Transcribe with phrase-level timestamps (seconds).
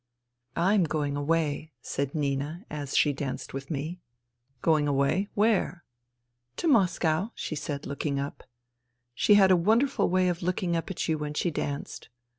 [0.55, 4.01] "I am going away," said Nina as she danced with me."
[4.63, 5.29] Going away?
[5.35, 5.83] Where?""
[6.57, 8.43] To Moscow," she said, looking up.
[9.13, 12.09] She had a wonderful way of looking up at you when she danced.